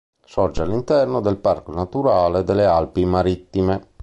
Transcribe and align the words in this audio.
Sorge 0.25 0.63
all'interno 0.63 1.19
del 1.19 1.37
Parco 1.37 1.71
naturale 1.71 2.43
delle 2.43 2.65
Alpi 2.65 3.05
Marittime. 3.05 3.89